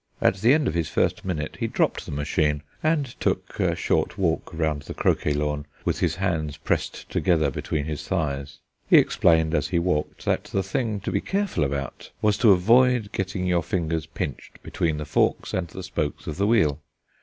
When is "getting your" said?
13.11-13.61